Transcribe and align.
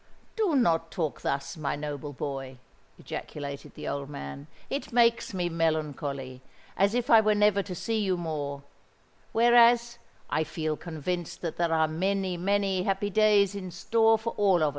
"Do 0.35 0.55
not 0.55 0.89
talk 0.89 1.21
thus, 1.21 1.55
my 1.55 1.75
noble 1.75 2.11
boy," 2.11 2.57
ejaculated 2.97 3.75
the 3.75 3.87
old 3.87 4.09
man; 4.09 4.47
"it 4.67 4.91
makes 4.91 5.31
me 5.31 5.47
melancholy—as 5.47 6.95
if 6.95 7.11
I 7.11 7.21
were 7.21 7.35
never 7.35 7.61
to 7.61 7.75
see 7.75 7.99
you 7.99 8.17
more; 8.17 8.63
whereas, 9.31 9.99
I 10.27 10.43
feel 10.43 10.75
convinced 10.75 11.41
that 11.41 11.57
there 11.57 11.71
are 11.71 11.87
many, 11.87 12.35
many 12.35 12.81
happy 12.81 13.11
days 13.11 13.53
in 13.53 13.69
store 13.69 14.17
for 14.17 14.31
us 14.31 14.37
all! 14.39 14.63